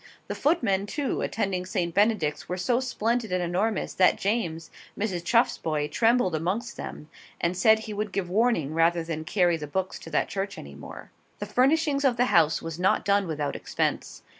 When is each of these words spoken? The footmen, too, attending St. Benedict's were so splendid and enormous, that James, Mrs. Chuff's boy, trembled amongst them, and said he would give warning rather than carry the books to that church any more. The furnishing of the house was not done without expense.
The 0.25 0.33
footmen, 0.33 0.87
too, 0.87 1.21
attending 1.21 1.63
St. 1.63 1.93
Benedict's 1.93 2.49
were 2.49 2.57
so 2.57 2.79
splendid 2.79 3.31
and 3.31 3.43
enormous, 3.43 3.93
that 3.93 4.17
James, 4.17 4.71
Mrs. 4.97 5.23
Chuff's 5.23 5.59
boy, 5.59 5.87
trembled 5.89 6.33
amongst 6.33 6.75
them, 6.75 7.07
and 7.39 7.55
said 7.55 7.77
he 7.81 7.93
would 7.93 8.11
give 8.11 8.27
warning 8.27 8.73
rather 8.73 9.03
than 9.03 9.25
carry 9.25 9.57
the 9.57 9.67
books 9.67 9.99
to 9.99 10.09
that 10.09 10.27
church 10.27 10.57
any 10.57 10.73
more. 10.73 11.11
The 11.37 11.45
furnishing 11.45 12.03
of 12.03 12.17
the 12.17 12.25
house 12.33 12.63
was 12.63 12.79
not 12.79 13.05
done 13.05 13.27
without 13.27 13.55
expense. 13.55 14.23